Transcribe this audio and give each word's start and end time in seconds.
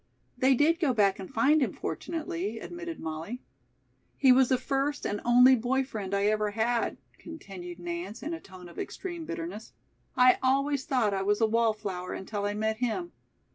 "They 0.35 0.55
did 0.55 0.79
go 0.79 0.95
back 0.95 1.19
and 1.19 1.31
find 1.31 1.61
him, 1.61 1.73
fortunately," 1.73 2.57
admitted 2.57 2.99
Molly. 2.99 3.43
"He 4.17 4.31
was 4.31 4.49
the 4.49 4.57
first 4.57 5.05
and 5.05 5.21
only 5.23 5.55
boy 5.55 5.83
friend 5.83 6.11
I 6.15 6.21
have 6.21 6.31
ever 6.31 6.49
had," 6.49 6.97
continued 7.19 7.77
Nance 7.77 8.23
in 8.23 8.33
a 8.33 8.39
tone 8.41 8.67
of 8.67 8.79
extreme 8.79 9.25
bitterness. 9.25 9.73
"I 10.17 10.39
always 10.41 10.85
thought 10.85 11.13
I 11.13 11.21
was 11.21 11.39
a 11.39 11.45
wallflower 11.45 12.13
until 12.13 12.45
I 12.45 12.55
met 12.55 12.77
him. 12.77 13.11